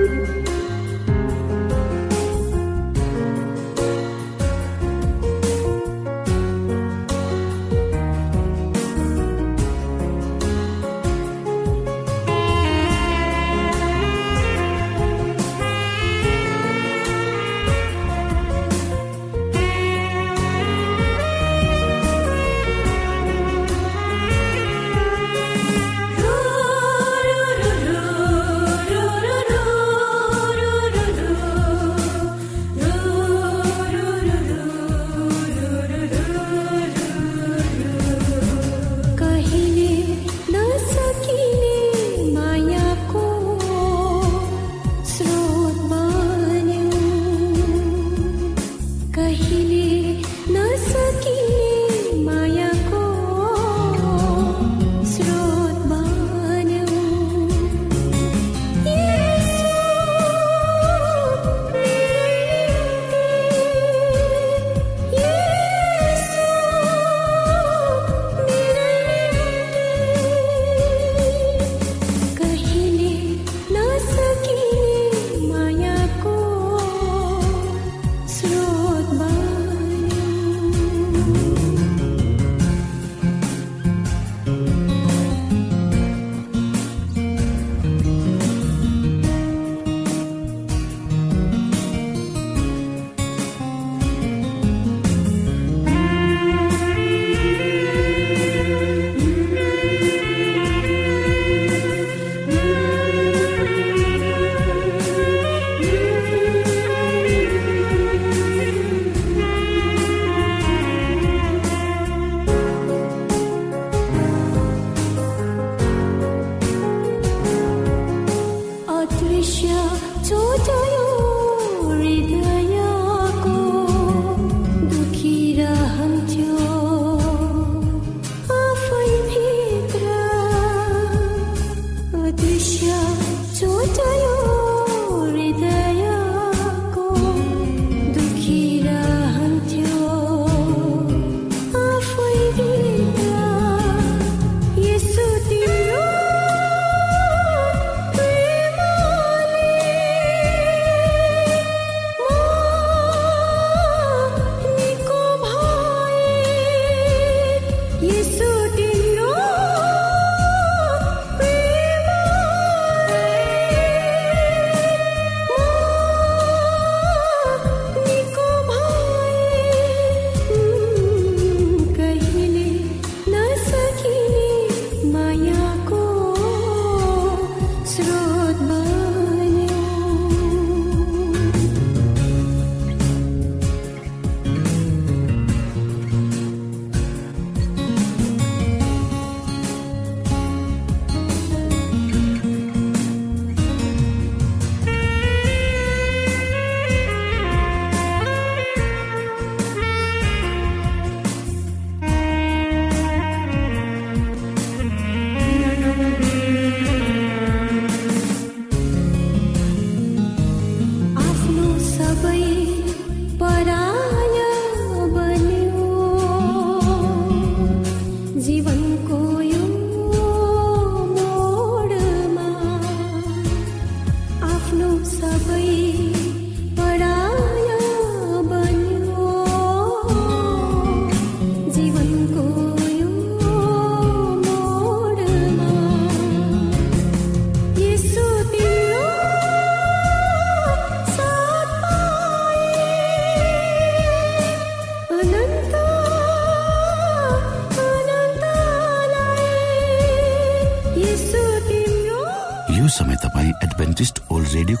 [0.00, 0.49] baby.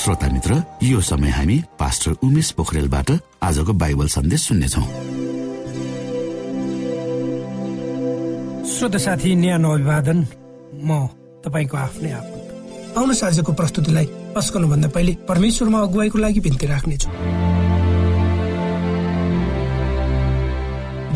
[0.00, 3.10] श्रोता मित्र यो समय हामी पास्टर उमेश पोखरेलबाट
[3.44, 4.82] आजको बाइबल सन्देश सुन्नेछौ।
[8.70, 10.18] श्रोत साथी न्यानो अभिवादन।
[10.80, 10.90] म
[11.44, 14.06] तपाईँको आफ्नै आफन्त आउनुहोस् आजको प्रस्तुतिलाई
[14.72, 17.08] भन्दा पहिले परमेश्वरमा अगुवाईको लागि बिन्ती राख्नेछु।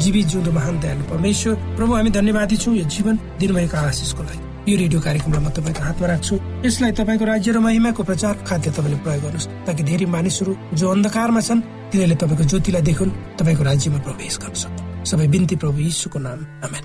[0.05, 4.77] जीवित जिउँदो महान दयालु परमेश्वर प्रभु हामी धन्यवादी छौँ यो जीवन दिनुभएको आशिषको लागि। यो
[4.81, 6.35] रेडियो कार्यक्रमलाई म तपाईँको हातमा राख्छु।
[6.65, 11.41] यसलाई तपाईँको राज्य र महिमाको प्रचार खाद्य तपाईँले प्रयोग गर्नुहोस्। ताकि धेरै मानिसहरू जो अन्धकारमा
[11.45, 11.61] छन्
[11.93, 16.83] तिनीहरूले तपाईँको ज्योतिलाई देखुन् तपाईँको राज्यमा प्रवेश गर्न सक्छ सबै बिन्ती प्रभु यीशुको नाम। आमेन।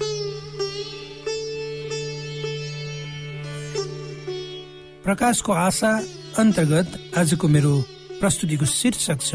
[5.08, 5.92] प्रकाशको आशा
[6.36, 7.72] अन्तर्गत आजको मेरो
[8.20, 9.32] प्रस्तुतिको शीर्षक छ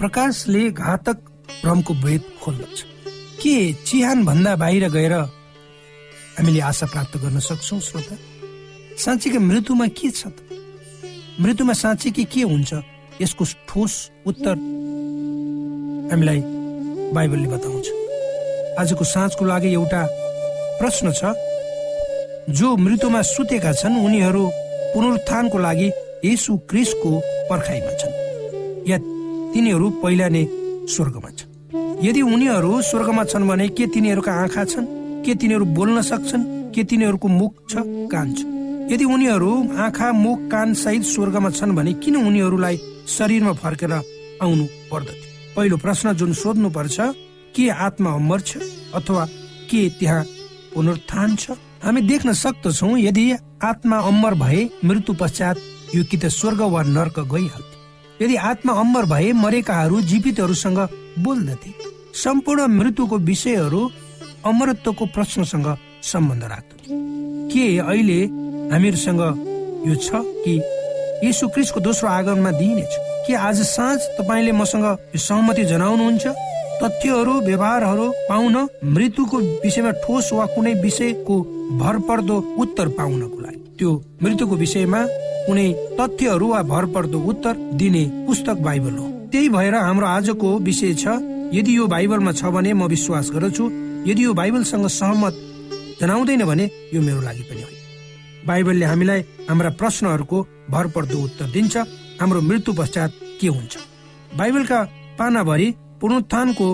[0.00, 1.18] प्रकाशले घातक
[1.60, 2.76] भ्रमको भेद खोल्दछ।
[3.44, 5.14] के चिहान भन्दा बाहिर गएर
[6.38, 8.16] हामीले आशा प्राप्त गर्न सक्छौ श्रोता।
[8.98, 10.36] साँच्चीकै मृत्युमा के छ त?
[11.40, 12.70] मृत्युमा साँच्चीकै के हुन्छ?
[13.20, 13.94] यसको ठोस
[14.26, 14.56] उत्तर
[16.10, 16.40] हामीलाई
[17.12, 17.86] बाइबलले बताउँछ।
[18.80, 20.02] आजको साँझको लागि एउटा
[20.80, 21.22] प्रश्न छ।
[22.50, 24.44] जो मृत्युमा सुतेका छन् उनीहरू
[24.92, 25.88] पुनरुत्थानको लागि
[26.24, 27.10] यसु क्रिसको
[27.50, 28.12] पर्खाइमा छन्।
[28.88, 28.98] या
[29.52, 30.44] तिनीहरू पहिला नै
[30.88, 31.50] स्वर्गमा छन्।
[32.04, 35.01] यदि उनीहरू स्वर्गमा छन् भने के तिनीहरूका आँखा छन्?
[35.24, 36.72] के तिनीहरू बोल्न सक्छन्?
[36.74, 37.74] के तिनीहरूको मुख छ?
[38.12, 38.40] कान छ।
[38.92, 42.76] यदि उनीहरू आँखा मुख कान सहित स्वर्गमा छन् भने किन उनीहरूलाई
[43.08, 45.28] शरीरमा फर्केर आउनु पर्दथ्यो?
[45.56, 46.96] पहिलो प्रश्न जुन सोध्नु पर्छ
[47.56, 48.56] के आत्मा अमर छ
[48.94, 49.24] अथवा
[49.70, 50.24] के त्यहाँ
[50.74, 51.50] पुनरुत्थान छ?
[51.84, 55.56] हामी देख्न सक्दछौ यदि आत्मा अमर भए मृत्यु पश्चात
[55.94, 60.78] यो कि त स्वर्ग वा नर्क गइहाल्थ्यो। यदि आत्मा अमर भए मरेकाहरू जीवितहरूसँग
[61.18, 61.70] बोल्दथे।
[62.14, 63.80] सम्पूर्ण मृत्युको विषयहरू
[64.44, 65.66] अमरत्वको प्रश्नसँग
[66.02, 66.86] सम्बन्ध राख्दछ
[67.52, 68.20] के अहिले
[68.72, 69.20] हामीहरूसँग
[69.86, 70.54] यो छ कि
[71.26, 72.92] यीशु क्रिस्टको दोस्रो आगमनमा दिइनेछ?
[73.26, 76.26] के आज साँझ तपाईँले मसँग सहमति जनाउनुहुन्छ?
[76.82, 78.56] तथ्यहरू व्यवहारहरू पाउन
[78.94, 81.36] मृत्युको विषयमा ठोस वा कुनै विषयको
[81.78, 83.90] भरपर्दो उत्तर पाउनको लागि। त्यो
[84.22, 85.04] मृत्युको विषयमा
[85.46, 85.68] कुनै
[86.00, 91.06] तथ्यहरू वा भरपर्दो उत्तर दिने पुस्तक बाइबल हो। त्यही भएर हाम्रो आजको विषय छ
[91.54, 93.64] यदि यो बाइबलमा छ भने म विश्वास गर्दछु
[94.06, 95.34] यदि यो बाइबलसँग सहमत
[96.00, 100.38] जनाउँदैन भने यो मेरो लागि पनि होइन। बाइबलले हामीलाई हाम्रा प्रश्नहरूको
[100.70, 101.76] भरपर्दो उत्तर दिन्छ
[102.20, 103.76] हाम्रो मृत्यु पश्चात के हुन्छ?
[104.36, 104.78] बाइबलका
[105.18, 105.68] पानाभरि
[106.00, 106.68] पुनरुत्थानको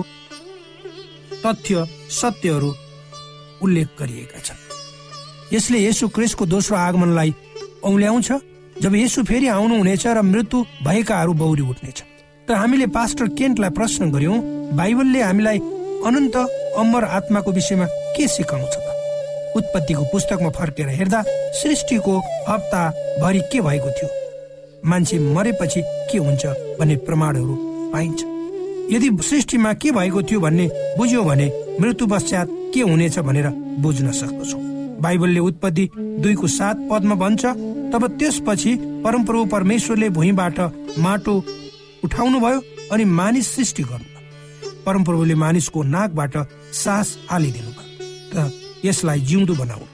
[1.45, 2.69] तथ्य सत्यहरू
[3.63, 4.59] उल्लेख गरिएका छन्।
[5.53, 7.33] यसले यसु क्रिसको दोस्रो आगमनलाई
[7.83, 8.29] औल्याउँछ
[8.81, 11.97] जब यसु फेरि आउनुहुनेछ र मृत्यु भएकाहरू बौरी उठ्नेछ।
[12.47, 14.37] तर हामीले पास्टर केन्टलाई प्रश्न गर्यौं
[14.77, 15.59] बाइबलले हामीलाई
[16.07, 16.35] अनन्त
[16.79, 18.87] अमर आत्माको विषयमा के सिकाउँछ त?
[19.57, 21.23] उत्पत्तिको पुस्तकमा फर्केर हेर्दा
[21.61, 22.17] सृष्टिको
[22.49, 24.09] हप्ताभरि के भएको थियो?
[24.85, 26.45] मान्छे मरेपछि के हुन्छ
[26.79, 27.55] भन्ने प्रमाणहरू
[27.93, 28.23] पाइन्छ।
[28.93, 31.47] यदि सृष्टिमा के भएको थियो भन्ने बुझ्यो भने
[31.81, 33.49] मृत्यु पश्चात के हुनेछ भनेर
[33.83, 34.57] बुझ्न सक्दछौ।
[35.01, 37.45] बाइबलले उत्पत्ति दुईको सात पदमा भन्छ
[37.93, 38.75] तब त्यसपछि
[39.05, 40.59] परमप्रभु परमेश्वरले भुइँबाट
[40.99, 41.35] माटो
[42.03, 44.18] उठाउनु भयो अनि मानिस सृष्टि गर्नु
[44.89, 46.35] परमप्रभुले मानिसको नाकबाट
[46.81, 48.49] सास हालिदिनु भयो र
[48.85, 49.87] यसलाई जिउँदो बनाउनु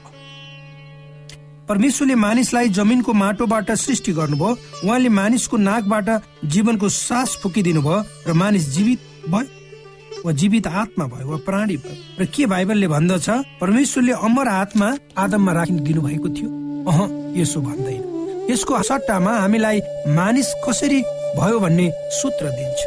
[1.68, 4.50] परमेश्वरले मानिसलाई जमिनको माटोबाट सृष्टि गर्नुभयो
[4.86, 6.08] उहाँले मानिसको नाकबाट
[6.54, 9.00] जीवनको सास फुकिदिनु भयो र मानिस जीवित
[9.30, 13.28] भयो वा जीवित आत्मा भयो वा प्राणी भयो। र के बाइबलले भन्दछ
[13.60, 14.88] परमेश्वरले अमर आत्मा
[15.18, 16.50] आदममा राखिदिनु भएको थियो।
[16.90, 16.98] अह
[17.40, 18.02] यसो भन्दैन।
[18.50, 19.80] यसको सट्टामा हामीलाई
[20.16, 21.00] मानिस कसरी
[21.38, 21.86] भयो भन्ने
[22.18, 22.80] सूत्र दिन्छ।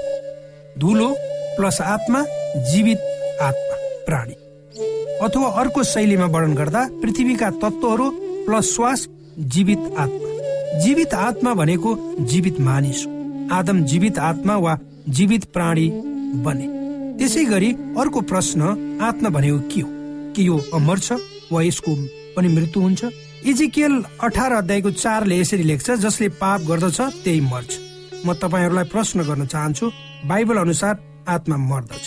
[0.79, 1.09] धुलो
[1.59, 2.19] प्लस आत्मा
[2.65, 2.97] जीवित
[3.41, 4.33] आत्मा प्राणी।
[5.19, 8.09] अथवा अर्को शैलीमा वर्णन गर्दा पृथ्वीका तत्त्वहरू
[8.45, 9.05] प्लस श्वास
[9.53, 13.01] जीवित आत्मा। जीवित आत्मा भनेको जीवित मानिस
[13.51, 14.77] आदम जीवित आत्मा वा
[15.09, 15.89] जीवित प्राणी
[16.45, 16.67] बने।
[17.19, 18.61] त्यसै गरी अर्को प्रश्न
[19.01, 19.89] आत्मा भनेको के हो?
[20.35, 21.19] के यो अमर छ
[21.51, 21.95] वा यसको
[22.35, 23.03] पनि मृत्यु हुन्छ?
[23.45, 27.71] इजिकेल अठार अध्यायको चारले यसरी लेख्छ जसले पाप गर्दछ त्यही मर्छ।
[28.25, 29.91] म तपाईँहरूलाई प्रश्न गर्न चाहन्छु
[30.25, 30.95] बाइबल अनुसार
[31.29, 32.05] आत्मा मर्दछ।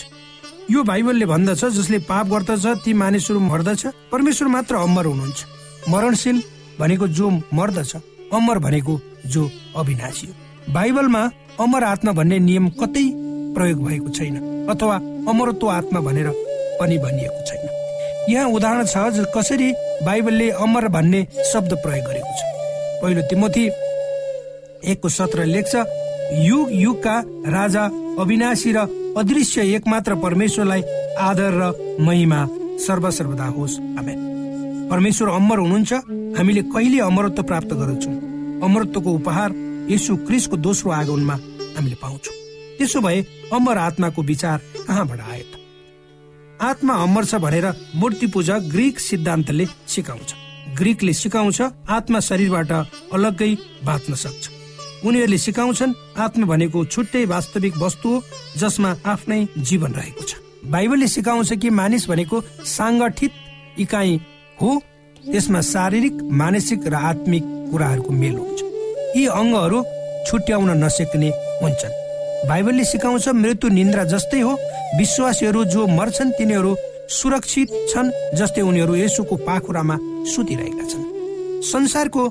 [0.71, 5.39] यो बाइबलले भन्दछ जसले पाप गर्दछ ती मानिसहरू मर्दछ परमेश्वर मात्र अमर हुनुहुन्छ।
[5.89, 6.41] मरणशील
[6.79, 7.95] भनेको जो मर्दछ
[8.33, 11.23] अमर भनेको जो अविनाशी हो। बाइबलमा
[11.59, 13.05] अमर आत्मा भन्ने नियम कतै
[13.55, 14.35] प्रयोग भएको छैन
[14.69, 14.95] अथवा
[15.29, 16.29] अमरत्व आत्मा भनेर
[16.79, 17.61] पनि भनिएको छैन।
[18.29, 19.71] यहाँ उदाहरण छ कसरी
[20.05, 22.41] बाइबलले अमर भन्ने शब्द प्रयोग गरेको छ।
[23.03, 23.65] पहिलो तिमोथी
[24.91, 25.75] एकको सत्र लेख्छ
[26.41, 27.15] युग युगका
[27.51, 27.83] राजा
[28.19, 30.81] अविनाशी र अदृश्य एकमात्र परमेश्वरलाई
[31.19, 34.19] आदर र महिमा सर्वसर्वदा होस्। आमेन।
[34.91, 35.93] परमेश्वर अमर हुनुहुन्छ।
[36.37, 38.13] हामीले कहिले अमरत्व प्राप्त गर्दछौँ?
[38.63, 39.51] अमरत्वको उपहार
[39.89, 41.33] यसु क्रिसको दोस्रो आगमनमा
[41.77, 42.35] हामीले पाउँछौँ।
[42.77, 43.21] त्यसो भए
[43.53, 45.43] अमर आत्माको विचार कहाँबाट आयो?
[45.43, 45.53] त
[46.61, 47.65] आत्मा अमर छ भनेर
[47.95, 50.33] मूर्ति पूजा ग्रिक सिद्धान्तले सिकाउँछ।
[50.77, 52.71] ग्रिकले सिकाउँछ आत्मा शरीरबाट
[53.13, 54.52] अलग्गै बाँच्न सक्छ।
[55.05, 58.23] उनीहरूले सिकाउँछन् आत्मा भनेको छुट्टै वास्तविक वस्तु हो
[58.57, 60.31] जसमा आफ्नै जीवन रहेको छ।
[60.65, 63.31] बाइबलले सिकाउँछ कि मानिस भनेको साङ्गठित
[63.79, 64.19] इकाइ
[64.61, 64.69] हो
[65.31, 68.59] त्यसमा शारीरिक मानसिक र आत्मिक कुराहरूको मेल हुन्छ।
[69.17, 69.79] यी अङ्गहरू
[70.27, 71.29] छुट्याउन नसक्ने
[71.61, 71.99] हुन्छन्।
[72.47, 74.51] बाइबलले सिकाउँछ मृत्यु निन्द्रा जस्तै हो
[74.99, 76.71] विश्वासीहरू जो मर्छन् तिनीहरू
[77.17, 79.95] सुरक्षित छन् जस्तै उनीहरू यसुको पाखुरामा
[80.31, 81.03] सुतिरहेका छन्।
[81.71, 82.23] संसारको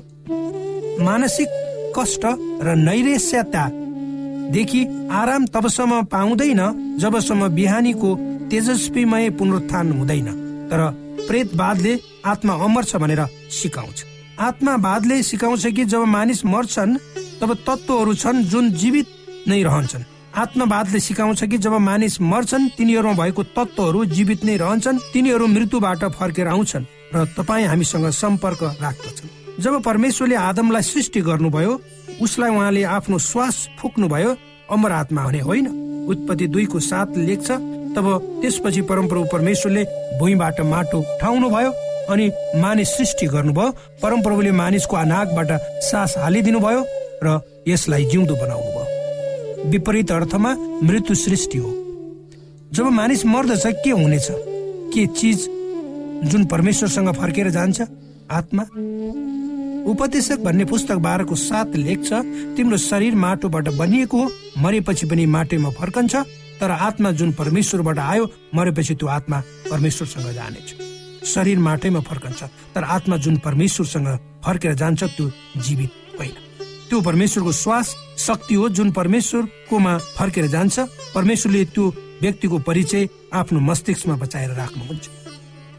[1.01, 1.49] मानसिक
[1.97, 2.25] कष्ट
[2.63, 6.61] र नैरेस्यतादेखि आराम तबसम्म पाउँदैन
[7.01, 8.15] जबसम्म बिहानीको
[8.51, 10.29] तेजस्वीमय पुनरुत्थान हुँदैन।
[10.71, 10.81] तर
[11.29, 14.05] प्रेतवादले आत्मा अमर छ भनेर सिकाउँछ।
[14.41, 16.97] आत्मावादले सिकाउँछ कि जब मानिस मर्छन्
[17.41, 19.07] तब तत्त्वहरू छन् जुन जीवित
[19.49, 25.47] नै रहन्छन्। आत्मवादले सिकाउँछ कि जब मानिस मर्छन् तिनीहरूमा भएको तत्त्वहरू जीवित नै रहन्छन् तिनीहरू
[25.47, 26.85] मृत्युबाट फर्केर आउँछन्
[27.15, 31.81] र तपाईँ हामीसँग सम्पर्क राख्दछन्। जब परमेश्वरले आदमलाई सृष्टि गर्नुभयो
[32.23, 34.37] उसलाई उहाँले आफ्नो श्वास फुक्नुभयो
[34.71, 35.67] अमर आत्मा हुने होइन।
[36.09, 37.51] उत्पत्ति दुईको साथ लेख्छ
[37.97, 38.07] तब
[38.43, 39.85] त्यसपछि परमप्रभु परमेश्वरले
[40.19, 41.71] भुइँबाट माटो उठाउनु भयो
[42.11, 42.31] अनि
[42.61, 43.71] मानिस सृष्टि गर्नुभयो।
[44.03, 46.85] परमप्रभुले मानिसको नाकबाट सास हालिदिनु भयो
[47.25, 51.71] र यसलाई जिउँदो बनाउनु भयो विपरीत अर्थमा मृत्यु सृष्टि हो।
[52.73, 54.29] जब मानिस मर्दछ के हुनेछ?
[54.95, 55.49] के चिज
[56.31, 57.81] जुन परमेश्वरसँग फर्केर जान्छ?
[58.31, 58.63] आत्मा?
[59.83, 62.13] उपदेशक भन्ने पुस्तक बाह्रको साथ लेख्छ
[62.57, 66.15] तिम्रो शरीर माटोबाट बनिएको हो मरेपछि पनि माटोमा फर्कन्छ
[66.61, 70.69] तर आत्मा जुन परमेश्वरबाट आयो मरेपछि त्यो आत्मा परमेश्वरसँग जानेछ।
[71.27, 72.43] शरीर माटैमा फर्कन्छ
[72.75, 74.09] तर आत्मा जुन परमेश्वरसँग
[74.45, 76.35] फर्केर जान्छ त्यो जीवित होइन।
[76.89, 80.79] त्यो परमेश्वरको श्वास शक्ति हो जुन परमेश्वरकोमा फर्केर जान्छ।
[81.15, 81.89] परमेश्वरले त्यो
[82.23, 85.09] व्यक्तिको परिचय आफ्नो मस्तिष्कमा बचाएर राख्नुहुन्छ।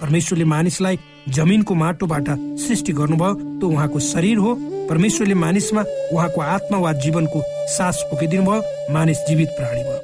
[0.02, 0.96] परमेश्वरले मानिसलाई
[1.30, 4.54] जमिनको माटोबाट सृष्टि गर्नुभयो त्यो उहाँको शरीर हो।
[4.90, 5.82] परमेश्वरले मानिसमा
[6.14, 7.42] उहाँको आत्मा वा जीवनको
[7.76, 10.00] सास फुकिदिनु भयो मानिस जीवित प्राणी भयो।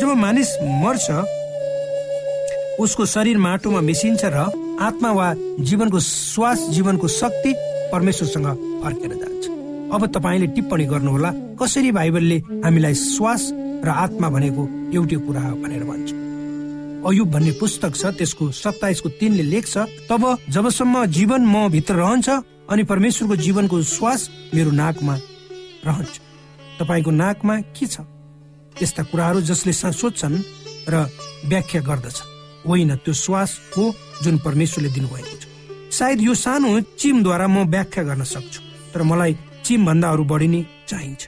[0.00, 0.50] जब मानिस
[0.84, 1.10] मर्छ
[2.80, 4.46] उसको शरीर माटोमा मिसिन्छ र
[4.80, 7.54] आत्मा वा जीवनको श्वास जीवनको शक्ति
[7.92, 8.46] परमेश्वरसँग
[8.84, 9.44] फर्केर जान्छ।
[9.94, 13.50] अब तपाईँले टिप्पणी गर्नुहोला कसरी बाइबलले हामीलाई श्वास
[13.84, 16.19] र आत्मा भनेको एउटै कुरा भनेर भन्छ
[17.00, 19.74] अयुब भन्ने पुस्तक छ त्यसको सत्ताइसको तिनले लेख्छ
[20.08, 22.28] तब जबसम्म जीवन म भित्र रहन्छ
[22.68, 24.20] अनि परमेश्वरको जीवनको श्वास
[24.54, 25.14] मेरो नाकमा
[25.86, 26.14] रहन्छ।
[26.80, 28.04] तपाईँको नाकमा के छ?
[28.82, 30.36] यस्ता कुराहरू जसले सोध्छन्
[30.92, 30.94] र
[31.48, 32.16] व्याख्या गर्दछ
[32.68, 33.84] होइन त्यो श्वास हो
[34.22, 35.44] जुन परमेश्वरले दिनुभएको छ।
[35.90, 36.68] सायद यो सानो
[37.00, 38.60] चिमद्वारा म व्याख्या गर्न सक्छु
[38.92, 39.32] तर मलाई
[39.64, 41.22] चिम भन्दा अरू बढी नै चाहिन्छ।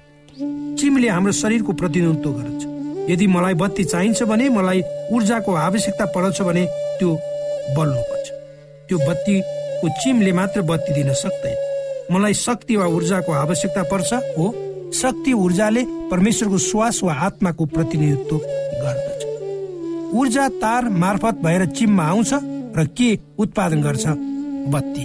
[0.79, 2.63] चिमले हाम्रो शरीरको प्रतिनिधित्व गर्छ
[3.11, 4.83] यदि मलाई बत्ती चाहिन्छ भने मलाई
[5.13, 6.65] ऊर्जाको आवश्यकता पर्छ भने
[6.99, 7.11] त्यो
[7.77, 8.29] बल्नु पर्छ
[8.89, 11.57] त्यो बत्तीको चिमले मात्र बत्ती दिन सक्दैन।
[12.15, 14.47] मलाई शक्ति वा ऊर्जाको आवश्यकता पर्छ हो।
[14.95, 18.37] शक्ति ऊर्जाले परमेश्वरको श्वास वा आत्माको प्रतिनिधित्व
[18.83, 19.25] गर्दछ।
[20.15, 22.31] ऊर्जा तार मार्फत भएर चिममा आउँछ
[22.77, 24.07] र के उत्पादन गर्छ?
[24.69, 25.05] बत्ती।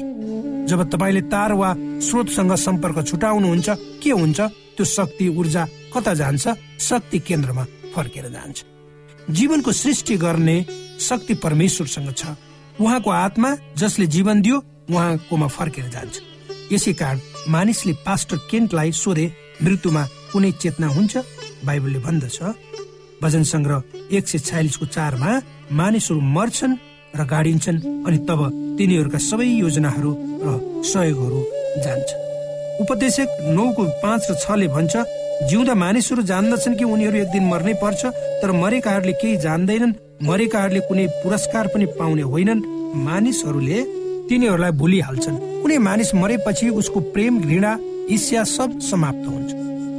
[0.67, 1.73] जब तपाईँले तार वा
[2.03, 3.69] स्रोतसँग सम्पर्क छुटाउनुहुन्छ
[4.03, 4.39] के हुन्छ?
[4.77, 6.47] त्यो शक्ति ऊर्जा कता जान्छ?
[6.79, 7.65] शक्ति केन्द्रमा।
[7.97, 8.57] फर्केर जान्छ।
[9.29, 10.57] जीवनको सृष्टि गर्ने
[11.01, 12.37] शक्ति परमेश्वरसँग छ।
[12.79, 14.57] उहाँको आत्मा जसले जीवन दियो
[14.89, 16.15] उहाँकोमा फर्केर जान्छ।
[16.71, 19.25] यसै कारण मानिसले पास्टर केन्टलाई सोधे
[19.63, 21.13] मृत्युमा कुनै चेतना हुन्छ?
[21.65, 22.37] बाइबलले भन्दछ।
[23.23, 25.31] भजन सङ्ग्रह एक सय छयालिसको चारमा
[25.73, 26.75] मानिसहरू मर्छन्
[27.17, 28.39] र गाडिन्छन् अनि तब
[28.77, 30.11] तिनीहरूका सबै योजनाहरू
[30.45, 30.47] र
[30.85, 31.39] सहयोगहरू
[31.83, 32.09] जान्छ।
[32.83, 34.95] उपदेशक नौको पाँच र छले भन्छ
[35.43, 38.05] जिउँदा मानिसहरू जान्दछन् कि उनीहरू एक दिन मर्नै पर्छ
[38.41, 42.65] तर मरेकाहरूले केही जान्दैनन्। मरेकाहरूले कुनै पुरस्कार पनि पाउने होइनन्।
[43.05, 43.79] मानिसहरूले
[44.29, 47.71] तिनीहरूलाई भुलिहाल्छन्। कुनै मानिस मरेपछि उसको प्रेम घृणा
[48.11, 49.51] ईर्ष्या सब समाप्त हुन्छ।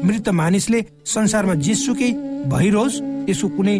[0.04, 2.10] मृत मानिसले संसारमा जेसुकै
[2.50, 3.78] भइरहोस् त्यसको कुनै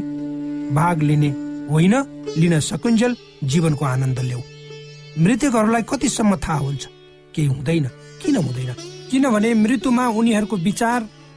[0.74, 1.30] भाग लिने
[1.70, 1.94] होइन
[2.38, 4.42] लिन सकुन्जेल जीवनको आनन्द ल्याऊ
[5.18, 6.86] मृतकहरूलाई कतिसम्म थाहा हुन्छ?
[7.34, 7.86] केही हुँदैन।
[8.22, 8.70] किन हुँदैन?
[9.10, 10.56] किनभने मृत्युमा उनीहरूको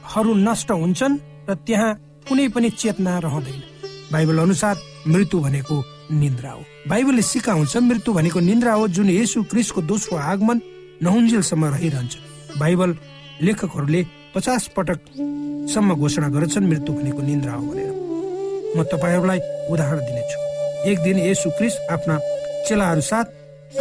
[0.02, 1.18] विचारहरू नष्ट हुन्छन्
[1.48, 1.94] र त्यहाँ
[2.28, 3.62] कुनै पनि चेतना रहँदैन।
[4.12, 5.76] बाइबल अनुसार मृत्यु भनेको
[6.12, 10.60] निन्द्रा हो। बाइबलले सिकाउँछ मृत्यु भनेको निन्द्रा हो जुन यसु क्रिसको दोस्रो आगमन
[11.02, 12.14] नहुन्जेलसम्म रहिरहन्छ।
[12.58, 12.90] बाइबल
[13.42, 14.02] लेखकहरूले
[14.34, 17.90] पचास पटकसम्म घोषणा गर्छन् मृत्यु भनेको निन्द्रा हो भनेर।
[18.76, 19.40] म तपाईँहरूलाई
[19.70, 20.38] उदाहरण दिनेछु।
[20.90, 22.18] एक दिन यसु क्रिस आफ्ना
[22.68, 23.26] चेलाहरू साथ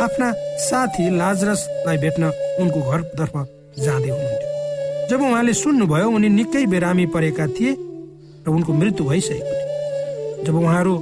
[0.02, 0.32] आफ्ना
[0.68, 2.24] साथी लाजरसलाई भेट्न
[2.62, 3.36] उनको घरतर्फ
[3.80, 4.51] जाँदै हुनुहुन्थ्यो।
[5.12, 7.72] जब उहाँले सुन्नुभयो उनी निकै बिरामी परेका थिए
[8.48, 10.94] र उनको मृत्यु भइसकेको थियो। जब उहाँहरू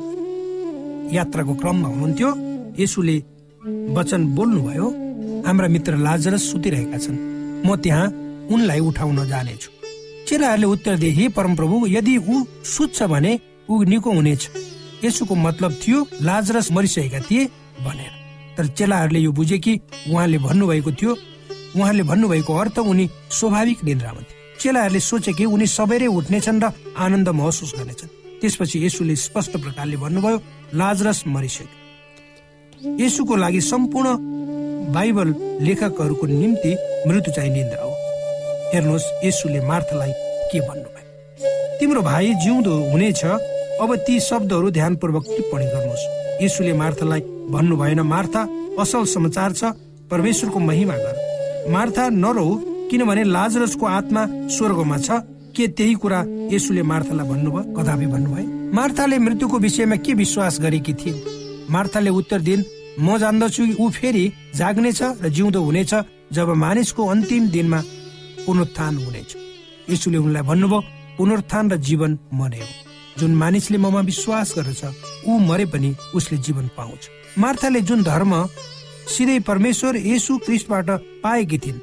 [1.13, 2.29] यात्राको क्रममा हुनुहुन्थ्यो
[2.81, 3.17] यसुले
[3.93, 4.87] वचन बोल्नुभयो
[5.45, 7.17] हाम्रा मित्र लाजरस सुतिरहेका छन्।
[7.61, 8.07] म त्यहाँ
[8.49, 9.69] उनलाई उठाउन जानेछु।
[10.25, 14.41] चेलाहरूले उत्तर दिए हे परमप्रभु यदि ऊ सुत्छ भने ऊ निको हुनेछ।
[15.05, 17.45] यसुको मतलब थियो लाजरस मरिसकेका थिए
[17.85, 18.13] भनेर।
[18.57, 19.79] तर चेलाहरूले यो बुझे कि
[20.09, 21.13] उहाँले भन्नुभएको थियो
[21.75, 27.29] उहाँले भन्नुभएको अर्थ उनी स्वाभाविक निन्द्रामा थिए चेलाहरूले सोचे कि उनी सबैले उठ्नेछन् र आनन्द
[27.29, 28.09] महसुस गर्नेछन्।
[28.41, 30.37] त्यसपछि यसुले स्पष्ट प्रकारले भन्नुभयो
[30.73, 34.09] लाजरस मरिसक्यो। यसुको लागि सम्पूर्ण
[34.93, 35.29] बाइबल
[35.61, 36.71] लेखकहरूको निम्ति
[37.07, 37.93] मृत्यु चाहिँ निन्द्रा हो।
[38.73, 40.11] हेर्नुहोस् यसुले मार्थलाई
[40.51, 47.21] के भन्नुभयो। तिम्रो भाइ जिउँदो हुनेछ अब ती शब्दहरू ध्यानपूर्वक टिप्पणी गर्नुहोस्। यसुले मार्थलाई
[47.53, 48.41] भन्नु भएन मार्था
[48.79, 49.63] असल समाचार छ
[50.11, 51.28] परमेश्वरको महिमा गर।
[51.69, 52.47] मार्था नरौ
[52.89, 55.09] किनभने लाजरसको आत्मा स्वर्गमा छ।
[55.55, 56.19] के त्यही कुरा
[56.53, 57.61] यसुले मार्थालाई भन्नुभयो?
[57.75, 61.13] कदापि भन्नुभयो। मार्थाले मृत्युको विषयमा के विश्वास गरेकी थिए
[61.69, 62.59] मार्थाले उत्तर दिन
[62.99, 65.93] म जान्दछु ऊ फेरि जाग्नेछ र जिउँदो हुनेछ
[66.33, 67.79] जब मानिसको अन्तिम दिनमा
[68.45, 69.29] पुनरुत्थान हुनेछ।
[69.89, 70.79] यसुले उनलाई भन्नुभयो
[71.17, 72.71] पुनरुत्थान र जीवन म नै हो।
[73.19, 74.83] जुन मानिसले ममा विश्वास गर्दछ
[75.27, 77.01] ऊ मरे पनि उसले जीवन पाउँछ।
[77.37, 78.33] मार्थाले जुन धर्म
[79.09, 80.89] सिधै परमेश्वर यसु क्रिस्टबाट
[81.23, 81.79] पाएकी थिइन्।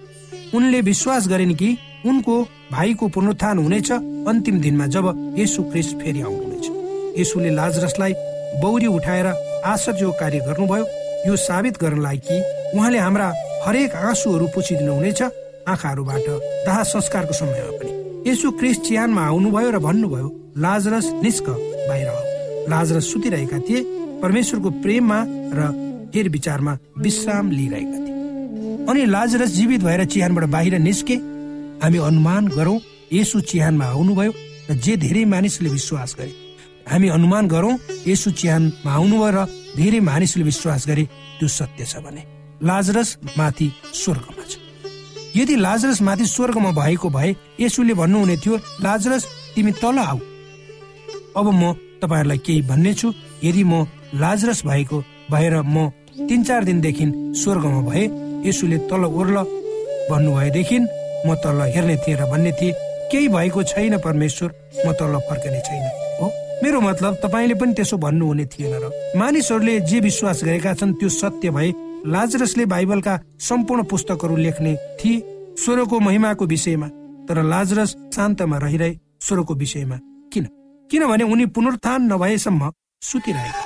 [0.55, 2.35] उनले विश्वास गरिन् कि उनको
[2.73, 3.91] भाइको पुनरुत्थान हुनेछ
[4.31, 6.67] अन्तिम दिनमा जब यसु क्रिस्ट फेरि आउनुहुनेछ।
[7.21, 8.12] यसुले लाजरसलाई
[8.62, 9.27] बौरी उठाएर
[9.67, 10.87] आश्चर्य कार्य गर्नुभयो।
[11.27, 12.37] यो साबित गर्नलाई कि
[12.75, 13.33] उहाँले हाम्रा
[13.67, 15.23] हरेक आँसुहरू पुछिदिनु हुनेछ
[15.67, 16.27] आँखाहरूबाट
[16.67, 21.47] दाह संस्कारको समयमा पनि। यसु क्रिस्ट चिहानमा आउनुभयो र भन्नुभयो लाजरस निष्क
[21.89, 22.09] बाहिर
[22.71, 23.81] लाजरस सुतिरहेका थिए
[24.23, 25.19] परमेश्वरको प्रेममा
[25.59, 25.61] र
[26.14, 28.14] हेर विचारमा विश्राम लिइरहेका थिए।
[28.87, 31.14] अनि लाजरस जीवित भएर चिहानबाट बाहिर निस्के
[31.83, 32.79] हामी अनुमान गरौँ
[33.12, 34.33] यसु चिहानमा आउनुभयो
[34.71, 36.33] र जे धेरै मानिसले विश्वास गरे।
[36.90, 41.05] हामी अनुमान गरौँ यसु चिहानमा आउनुभयो र धेरै मानिसले विश्वास गरे
[41.38, 42.23] त्यो सत्य छ भने।
[42.62, 44.53] लाजरस माथि स्वर्गमा छ।
[45.37, 50.19] यदि लाजरस माथि स्वर्गमा भएको भए यसुले भन्नुहुने थियो लाजरस तिमी तल आऊ।
[51.37, 53.12] अब म तपाईँहरूलाई केही भन्ने छु
[53.45, 55.91] यदि म लाजरस भएको भएर म
[56.29, 57.05] तिन चार दिनदेखि
[57.43, 58.05] स्वर्गमा भए
[58.49, 59.37] यसुले तल ओर्ल
[60.11, 60.79] भन्नुभएदेखि
[61.27, 62.73] म तल हेर्ने थिएँ र भन्ने थिएँ
[63.11, 64.49] केही भएको छैन परमेश्वर
[64.87, 65.85] म तल फर्कने छैन।
[66.21, 66.27] हो?
[66.62, 71.51] मेरो मतलब तपाईँले पनि त्यसो भन्नुहुने थिएन र मानिसहरूले जे विश्वास गरेका छन् त्यो सत्य
[71.51, 71.73] भए
[72.07, 75.23] लाजरसले बाइबलका सम्पूर्ण पुस्तकहरू लेख्ने थिए
[75.59, 76.89] स्वरको महिमाको विषयमा
[77.29, 79.99] तर लाजरस शान्तमा रहिरहे स्वरको विषयमा।
[80.33, 80.45] किन?
[80.91, 83.65] किनभने उनी पुनरुत्थान नभएसम्म सुतिरहेका।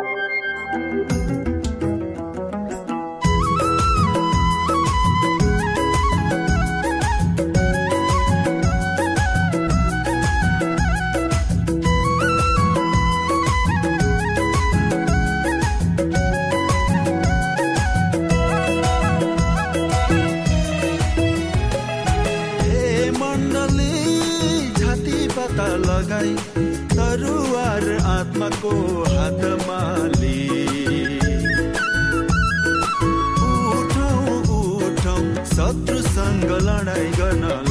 [36.81, 37.70] நடைகனால்